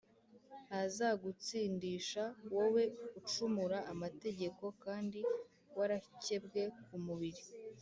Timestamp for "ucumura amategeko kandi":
3.19-5.19